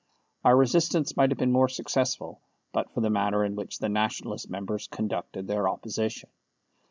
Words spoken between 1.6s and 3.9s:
successful but for the manner in which the